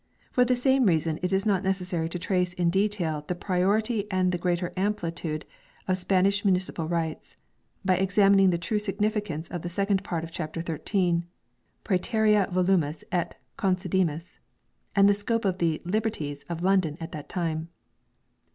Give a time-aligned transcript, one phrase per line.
[0.31, 4.31] For the same reason it is not necessary to trace in detail the priority and
[4.31, 5.45] the greater amplitude
[5.87, 7.35] of Spanish municipal rights
[7.85, 11.27] by examining the true significance of the second part of chapter 13"
[11.85, 14.39] praeterea volumus et concedimus"
[14.95, 17.69] and the scope of the" liberties" of London at that time.